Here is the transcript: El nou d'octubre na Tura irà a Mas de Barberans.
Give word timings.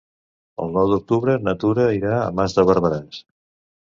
El 0.63 0.71
nou 0.77 0.87
d'octubre 0.93 1.35
na 1.49 1.55
Tura 1.65 1.87
irà 1.99 2.17
a 2.23 2.35
Mas 2.41 2.57
de 2.59 2.67
Barberans. 2.71 3.21